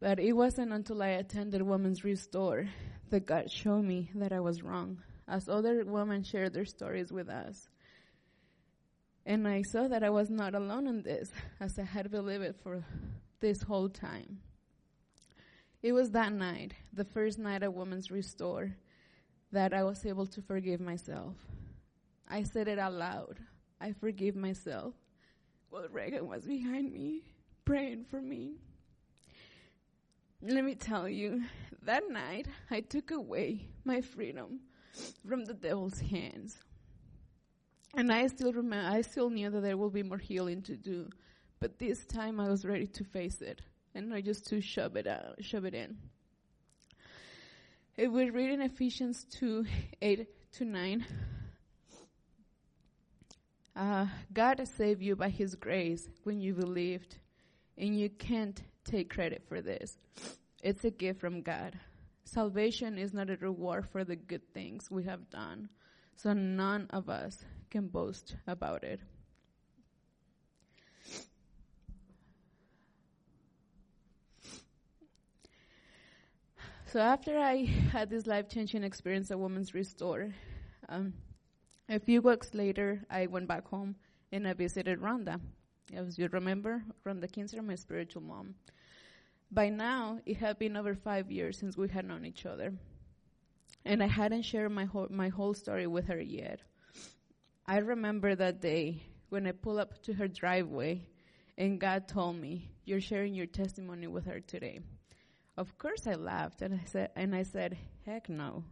[0.00, 2.68] But it wasn't until I attended Women's Restore
[3.10, 7.28] that God showed me that I was wrong, as other women shared their stories with
[7.28, 7.68] us.
[9.26, 12.56] And I saw that I was not alone in this, as I had believed it
[12.62, 12.84] for
[13.40, 14.38] this whole time.
[15.82, 18.74] It was that night, the first night at Women's Restore,
[19.52, 21.34] that I was able to forgive myself.
[22.28, 23.38] I said it out loud.
[23.80, 24.94] I forgive myself.
[25.70, 27.22] While Reagan was behind me,
[27.64, 28.56] praying for me.
[30.40, 31.42] Let me tell you,
[31.82, 34.60] that night I took away my freedom
[35.26, 36.58] from the devil's hands.
[37.96, 41.08] And I still remember, I still knew that there will be more healing to do.
[41.58, 43.62] But this time I was ready to face it.
[43.96, 45.96] And I just to shove it out, shove it in.
[47.96, 49.66] If we read in Ephesians 2
[50.00, 51.04] 8 to 9,
[53.74, 57.16] uh, God saved you by His grace when you believed,
[57.76, 59.98] and you can't take credit for this.
[60.62, 61.78] It's a gift from God.
[62.24, 65.68] Salvation is not a reward for the good things we have done,
[66.16, 69.00] so none of us can boast about it.
[76.86, 80.34] So after I had this life-changing experience at Women's Restore,
[80.88, 81.12] um,
[81.90, 83.96] a few weeks later, I went back home
[84.32, 85.38] and I visited Rhonda.
[85.94, 88.54] As you remember, Rhonda Kinzer, my spiritual mom.
[89.50, 92.74] By now, it had been over five years since we had known each other.
[93.84, 96.60] And I hadn't shared my whole, my whole story with her yet.
[97.66, 101.06] I remember that day when I pulled up to her driveway
[101.56, 104.80] and God told me, you're sharing your testimony with her today.
[105.56, 108.64] Of course I laughed and I said, and I said, heck no.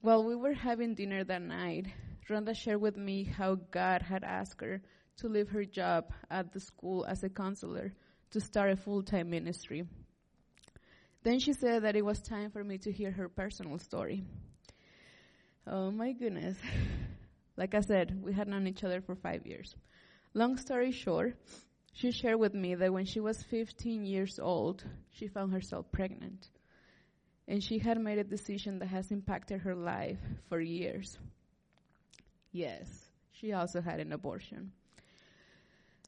[0.00, 1.86] While we were having dinner that night,
[2.28, 4.80] Rhonda shared with me how God had asked her
[5.18, 7.92] to leave her job at the school as a counselor
[8.34, 9.84] to start a full-time ministry.
[11.22, 14.24] Then she said that it was time for me to hear her personal story.
[15.66, 16.58] Oh my goodness.
[17.56, 19.76] Like I said, we had known each other for five years.
[20.34, 21.36] Long story short,
[21.92, 26.48] she shared with me that when she was 15 years old, she found herself pregnant.
[27.46, 30.18] And she had made a decision that has impacted her life
[30.48, 31.16] for years.
[32.50, 32.88] Yes,
[33.30, 34.72] she also had an abortion.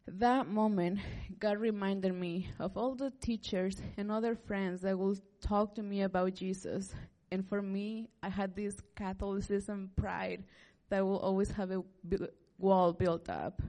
[0.08, 1.00] That moment,
[1.40, 6.02] God reminded me of all the teachers and other friends that will talk to me
[6.02, 6.94] about Jesus.
[7.32, 10.44] And for me, I had this Catholicism pride
[10.90, 11.82] that will always have a
[12.56, 13.60] wall built up.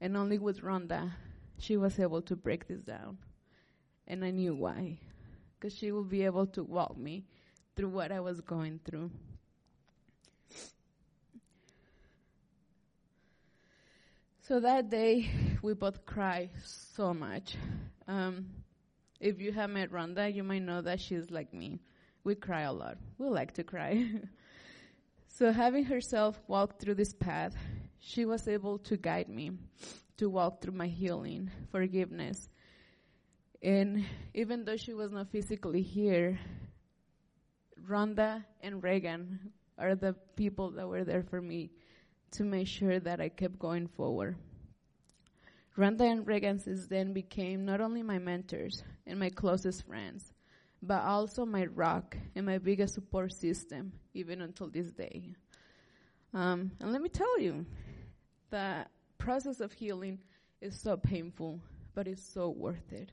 [0.00, 1.10] And only with Rhonda,
[1.58, 3.18] she was able to break this down.
[4.06, 5.00] And I knew why.
[5.58, 7.24] Because she would be able to walk me
[7.74, 9.10] through what I was going through.
[14.46, 15.30] So that day,
[15.62, 17.56] we both cried so much.
[18.06, 18.44] Um,
[19.18, 21.80] if you have met Rhonda, you might know that she's like me.
[22.24, 22.98] We cry a lot.
[23.16, 24.06] We like to cry.
[25.28, 27.56] so having herself walk through this path,
[28.00, 29.52] she was able to guide me
[30.18, 32.50] to walk through my healing, forgiveness.
[33.62, 34.04] And
[34.34, 36.38] even though she was not physically here,
[37.88, 41.70] Rhonda and Reagan are the people that were there for me
[42.34, 44.36] to make sure that I kept going forward.
[45.76, 50.32] Rhonda and Reagan since then became not only my mentors and my closest friends,
[50.82, 55.32] but also my rock and my biggest support system, even until this day.
[56.32, 57.66] Um, and let me tell you,
[58.50, 58.86] the
[59.18, 60.18] process of healing
[60.60, 61.60] is so painful,
[61.94, 63.10] but it's so worth it.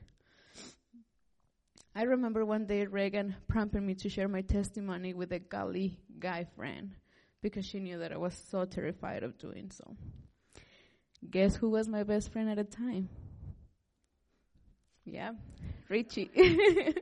[1.94, 6.46] I remember one day Reagan prompted me to share my testimony with a gully guy
[6.56, 6.92] friend
[7.42, 9.96] because she knew that I was so terrified of doing so.
[11.28, 13.08] Guess who was my best friend at the time?
[15.04, 15.32] Yeah,
[15.88, 16.30] Richie.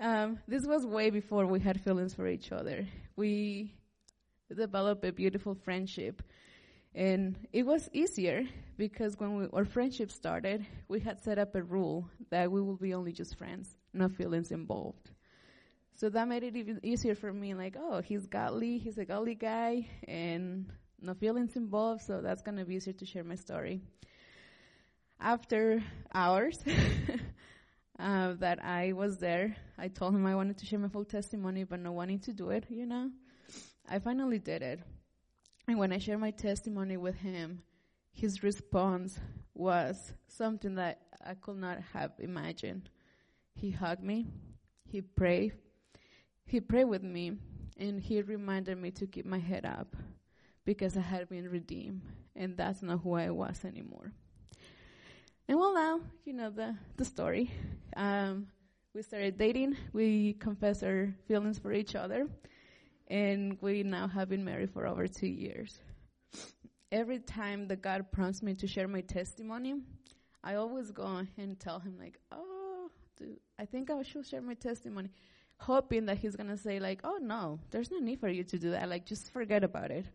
[0.00, 2.86] um, this was way before we had feelings for each other.
[3.16, 3.74] We
[4.54, 6.22] developed a beautiful friendship.
[6.94, 8.44] And it was easier
[8.76, 12.76] because when we, our friendship started, we had set up a rule that we will
[12.76, 15.10] be only just friends, no feelings involved.
[15.96, 19.36] So that made it even easier for me, like, oh, he's godly, he's a godly
[19.36, 20.66] guy, and
[21.00, 23.80] no feelings involved, so that's gonna be easier to share my story.
[25.20, 26.58] After hours
[27.98, 31.62] uh, that I was there, I told him I wanted to share my full testimony,
[31.62, 33.10] but not wanting to do it, you know.
[33.88, 34.80] I finally did it.
[35.68, 37.62] And when I shared my testimony with him,
[38.12, 39.18] his response
[39.54, 42.90] was something that I could not have imagined.
[43.54, 44.26] He hugged me,
[44.90, 45.52] he prayed,
[46.46, 47.32] he prayed with me,
[47.76, 49.96] and he reminded me to keep my head up
[50.64, 52.02] because I had been redeemed,
[52.36, 54.12] and that's not who I was anymore.
[55.48, 57.50] And well, now you know the the story.
[57.96, 58.46] Um,
[58.94, 59.76] we started dating.
[59.92, 62.28] We confessed our feelings for each other,
[63.08, 65.80] and we now have been married for over two years.
[66.92, 69.74] Every time that God prompts me to share my testimony,
[70.42, 74.54] I always go and tell him like, "Oh, dude, I think I should share my
[74.54, 75.10] testimony,"
[75.58, 78.70] hoping that he's gonna say like, "Oh no, there's no need for you to do
[78.70, 78.88] that.
[78.88, 80.06] Like, just forget about it."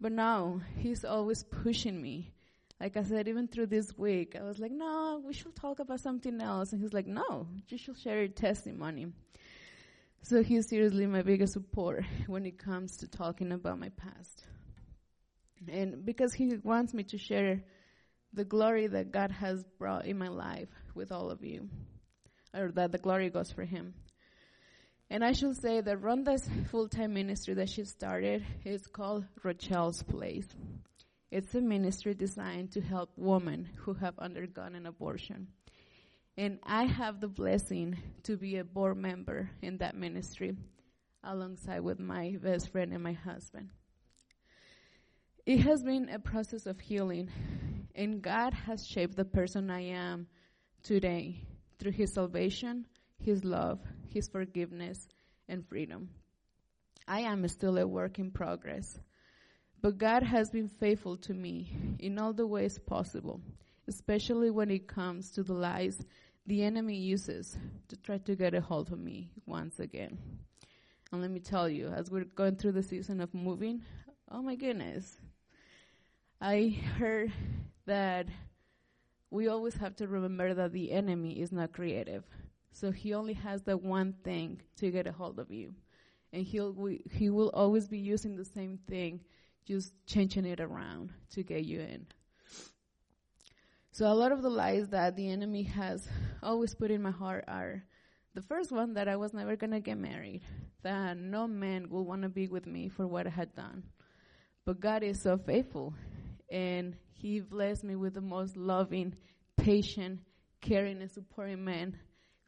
[0.00, 2.32] But now he's always pushing me.
[2.80, 6.00] Like I said, even through this week, I was like, no, we should talk about
[6.00, 6.72] something else.
[6.72, 9.06] And he's like, no, you should share your testimony.
[10.22, 14.44] So he's seriously my biggest support when it comes to talking about my past.
[15.68, 17.62] And because he wants me to share
[18.34, 21.70] the glory that God has brought in my life with all of you,
[22.52, 23.94] or that the glory goes for him.
[25.08, 30.48] And I should say that Rhonda's full-time ministry that she started is called Rochelle's Place.
[31.30, 35.48] It's a ministry designed to help women who have undergone an abortion.
[36.36, 40.56] And I have the blessing to be a board member in that ministry
[41.22, 43.70] alongside with my best friend and my husband.
[45.46, 47.30] It has been a process of healing,
[47.94, 50.26] and God has shaped the person I am
[50.82, 51.44] today
[51.78, 52.86] through His salvation,
[53.18, 53.80] His love,
[54.16, 55.08] His forgiveness,
[55.46, 56.08] and freedom.
[57.06, 58.98] I am still a work in progress,
[59.82, 63.42] but God has been faithful to me in all the ways possible,
[63.86, 66.02] especially when it comes to the lies
[66.46, 67.58] the enemy uses
[67.88, 70.16] to try to get a hold of me once again.
[71.12, 73.82] And let me tell you, as we're going through the season of moving,
[74.30, 75.18] oh my goodness,
[76.40, 77.32] I heard
[77.84, 78.28] that
[79.30, 82.24] we always have to remember that the enemy is not creative.
[82.80, 85.74] So he only has that one thing to get a hold of you.
[86.34, 89.20] And he'll, we, he will always be using the same thing,
[89.64, 92.06] just changing it around to get you in.
[93.92, 96.06] So a lot of the lies that the enemy has
[96.42, 97.82] always put in my heart are
[98.34, 100.42] the first one that I was never going to get married,
[100.82, 103.84] that no man will want to be with me for what I had done.
[104.66, 105.94] But God is so faithful
[106.50, 109.14] and he blessed me with the most loving,
[109.56, 110.20] patient,
[110.60, 111.96] caring, and supporting man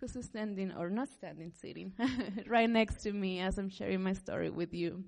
[0.00, 1.92] who's standing, or not standing, sitting,
[2.46, 5.04] right next to me as I'm sharing my story with you.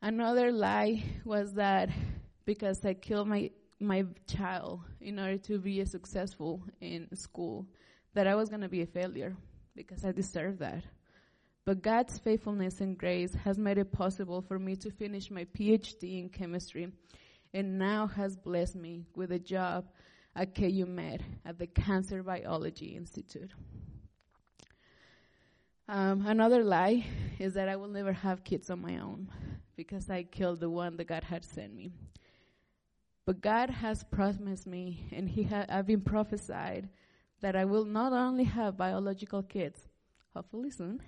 [0.00, 1.90] Another lie was that
[2.44, 3.50] because I killed my,
[3.80, 7.66] my child in order to be successful in school,
[8.14, 9.36] that I was going to be a failure
[9.74, 10.84] because I deserve that.
[11.64, 16.18] But God's faithfulness and grace has made it possible for me to finish my PhD
[16.18, 16.90] in chemistry
[17.52, 19.84] and now has blessed me with a job
[20.38, 23.52] at KU Med at the Cancer Biology Institute.
[25.88, 27.04] Um, another lie
[27.40, 29.32] is that I will never have kids on my own
[29.74, 31.92] because I killed the one that God had sent me.
[33.24, 36.88] But God has promised me, and He ha- I've been prophesied
[37.40, 39.80] that I will not only have biological kids,
[40.34, 41.02] hopefully soon,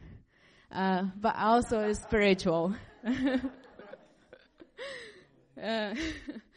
[0.72, 2.74] uh, but also spiritual.
[5.62, 5.94] Uh,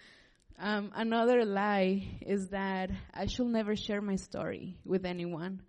[0.64, 5.62] um, another lie is that I should never share my story with anyone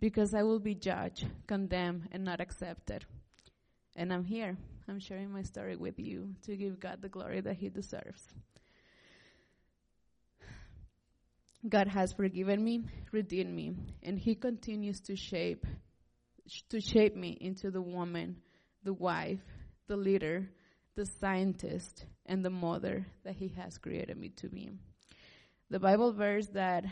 [0.00, 3.06] because I will be judged, condemned, and not accepted.
[3.96, 4.58] And I'm here.
[4.86, 8.22] I'm sharing my story with you to give God the glory that He deserves.
[11.66, 13.72] God has forgiven me, redeemed me,
[14.02, 15.64] and He continues to shape,
[16.68, 18.36] to shape me into the woman,
[18.82, 19.40] the wife,
[19.86, 20.50] the leader,
[20.94, 24.70] the scientist, and the mother that He has created me to be.
[25.70, 26.84] The Bible verse that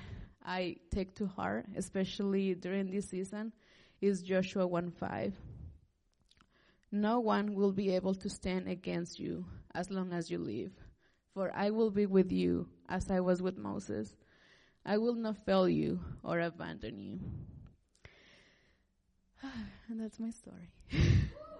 [0.45, 3.53] I take to heart, especially during this season,
[4.01, 5.35] is Joshua 1 5.
[6.91, 9.45] No one will be able to stand against you
[9.75, 10.73] as long as you live,
[11.33, 14.15] for I will be with you as I was with Moses.
[14.85, 17.21] I will not fail you or abandon you.
[19.89, 20.71] and that's my story.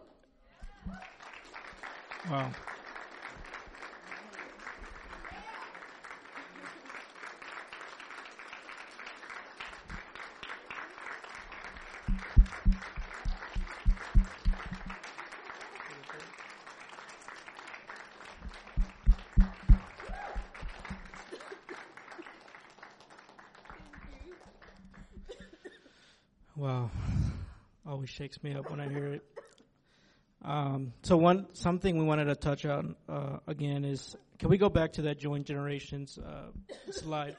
[2.31, 2.53] Wow.
[26.57, 26.91] Wow.
[27.85, 29.42] Always shakes me up when I hear it.
[30.53, 34.69] Um, so one something we wanted to touch on uh, again is can we go
[34.69, 36.51] back to that joint generations uh,
[36.91, 37.37] slide?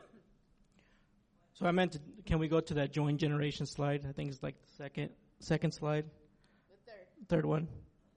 [1.53, 4.03] So I meant to, can we go to that joint generation slide?
[4.09, 5.09] I think it's like the second
[5.39, 6.05] second slide.
[6.05, 7.29] The third.
[7.29, 7.67] Third one.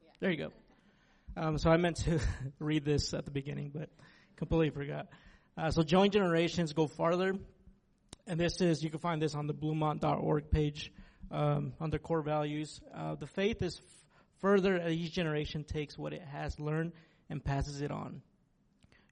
[0.02, 0.10] Yeah.
[0.20, 0.52] There you go.
[1.36, 2.18] Um, so I meant to
[2.58, 3.90] read this at the beginning, but
[4.36, 5.08] completely forgot.
[5.58, 7.34] Uh, so joint generations go farther,
[8.26, 10.90] and this is you can find this on the Bluemont.org page
[11.30, 12.80] um, under core values.
[12.94, 13.78] Uh, the faith is
[14.40, 16.92] further each generation takes what it has learned
[17.28, 18.22] and passes it on.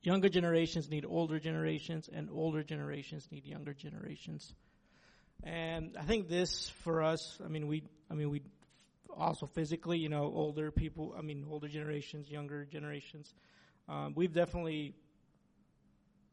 [0.03, 4.55] Younger generations need older generations, and older generations need younger generations.
[5.43, 8.43] And I think this for us, I mean, we, I mean, we
[9.16, 13.33] also physically, you know, older people, I mean, older generations, younger generations,
[13.89, 14.95] um, we've definitely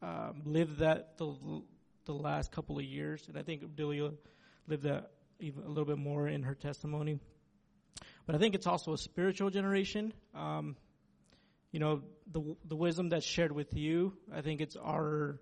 [0.02, 1.34] um, lived that the,
[2.06, 4.10] the last couple of years, and I think Delia
[4.66, 7.18] lived that even a little bit more in her testimony.
[8.26, 10.12] But I think it's also a spiritual generation.
[10.34, 10.76] Um,
[11.70, 15.38] you know, the the wisdom that's shared with you, I think it's our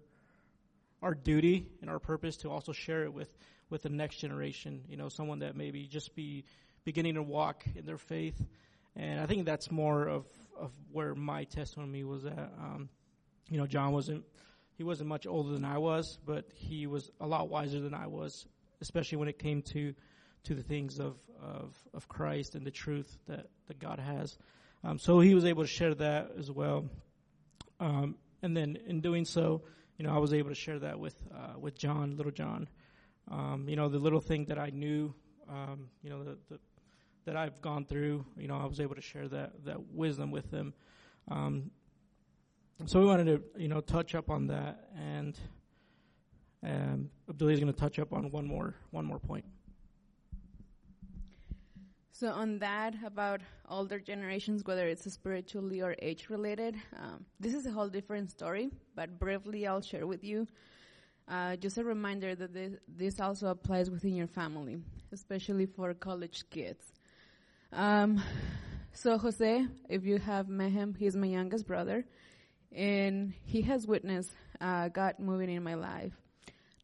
[1.02, 3.34] our duty and our purpose to also share it with
[3.68, 4.82] with the next generation.
[4.88, 6.44] You know, someone that maybe just be
[6.84, 8.40] beginning to walk in their faith.
[8.96, 10.26] And I think that's more of,
[10.58, 12.52] of where my testimony was at.
[12.58, 12.88] Um,
[13.48, 14.24] you know, John wasn't,
[14.76, 18.06] he wasn't much older than I was, but he was a lot wiser than I
[18.06, 18.46] was,
[18.80, 19.94] especially when it came to,
[20.44, 24.38] to the things of, of, of Christ and the truth that, that God has.
[24.82, 26.88] Um, so he was able to share that as well.
[27.78, 29.62] Um, and then in doing so,
[29.98, 32.68] you know, I was able to share that with, uh, with John, little John.
[33.30, 35.14] Um, you know, the little thing that I knew,
[35.48, 36.58] um, you know, the, the,
[37.26, 40.50] that I've gone through, you know, I was able to share that, that wisdom with
[40.50, 40.72] them.
[41.28, 41.70] Um,
[42.86, 45.38] so we wanted to, you know, touch up on that, and
[46.62, 49.44] um, Abdullah is going to touch up on one more, one more point.
[52.20, 57.64] So on that about older generations, whether it's spiritually or age related, um, this is
[57.64, 58.68] a whole different story.
[58.94, 60.46] But briefly, I'll share with you.
[61.26, 66.44] Uh, just a reminder that this, this, also applies within your family, especially for college
[66.50, 66.92] kids.
[67.72, 68.22] Um,
[68.92, 72.04] so Jose, if you have met him, he's my youngest brother,
[72.70, 76.12] and he has witnessed uh, God moving in my life.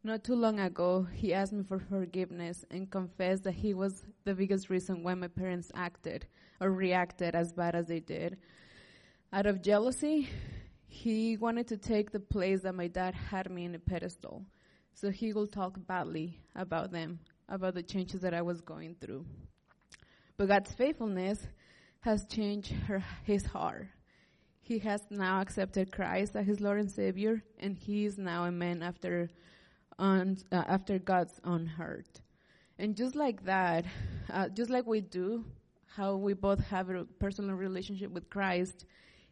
[0.03, 4.35] Not too long ago, he asked me for forgiveness and confessed that he was the
[4.35, 6.27] biggest reason why my parents acted
[6.61, 8.37] or reacted as bad as they did.
[9.33, 10.29] Out of jealousy,
[10.87, 14.45] he wanted to take the place that my dad had me in a pedestal.
[14.93, 17.19] So he will talk badly about them,
[17.49, 19.25] about the changes that I was going through.
[20.37, 21.45] But God's faithfulness
[22.01, 23.87] has changed her, his heart.
[24.61, 28.51] He has now accepted Christ as his Lord and Savior, and he is now a
[28.51, 29.29] man after
[29.99, 32.21] on, uh, after God's own heart.
[32.79, 33.85] And just like that,
[34.31, 35.43] uh, just like we do,
[35.95, 38.85] how we both have a personal relationship with Christ,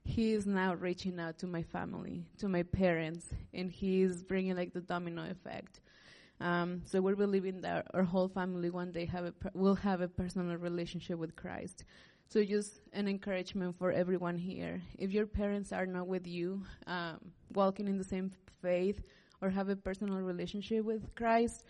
[0.03, 4.55] He is now reaching out to my family, to my parents, and He is bringing
[4.55, 5.82] like the domino effect.
[6.41, 10.07] Um, so we're believing that our whole family one day have a will have a
[10.07, 11.86] personal relationship with Christ.
[12.28, 14.82] So just an encouragement for everyone here.
[14.97, 17.20] If your parents are not with you, um,
[17.53, 19.01] walking in the same faith,
[19.41, 21.63] or have a personal relationship with Christ,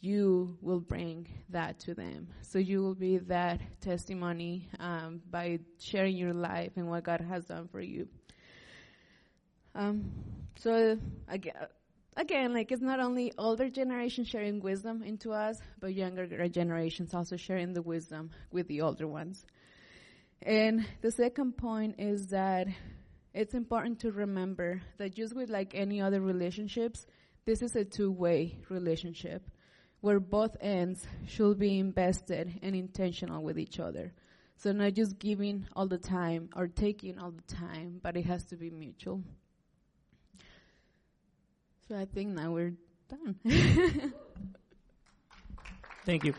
[0.00, 2.28] you will bring that to them.
[2.42, 7.46] So you will be that testimony um, by sharing your life and what God has
[7.46, 8.06] done for you.
[9.74, 10.12] Um,
[10.56, 11.54] so again,
[12.16, 17.36] again, like it's not only older generation sharing wisdom into us, but younger generations also
[17.36, 19.44] sharing the wisdom with the older ones.
[20.42, 22.66] And the second point is that
[23.34, 27.06] it's important to remember that just with like any other relationships,
[27.44, 29.50] this is a two-way relationship
[30.00, 34.12] where both ends should be invested and intentional with each other.
[34.56, 38.44] So not just giving all the time or taking all the time, but it has
[38.44, 39.22] to be mutual.
[41.88, 42.74] So I think now we're
[43.08, 43.34] done.
[46.06, 46.34] Thank you.